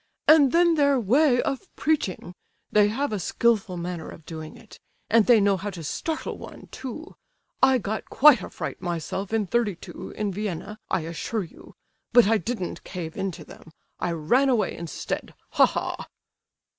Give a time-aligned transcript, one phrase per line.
[0.27, 2.33] "And then their way of preaching;
[2.71, 4.79] they have a skilful manner of doing it!
[5.11, 7.15] And they know how to startle one, too.
[7.61, 11.75] I got quite a fright myself in '32, in Vienna, I assure you;
[12.13, 16.07] but I didn't cave in to them, I ran away instead, ha, ha!"